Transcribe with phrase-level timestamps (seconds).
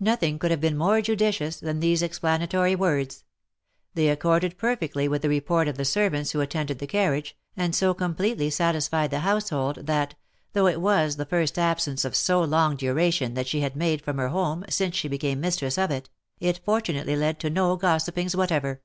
[0.00, 3.24] Nothing could have been more judicious than these explanatory words.
[3.92, 7.92] They accorded perfectly with the report of the servants who attended the carriage, and so
[7.92, 10.14] completely satisfied the household, that,
[10.54, 14.16] though it was the first absence of so long duration that she had made from
[14.16, 16.08] her home since she became mistress of it,
[16.38, 18.80] it fortunately led to no gossipings whatever.